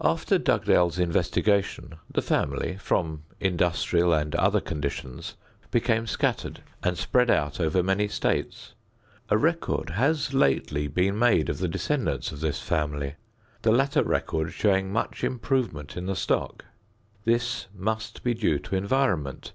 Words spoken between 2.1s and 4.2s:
the family, from industrial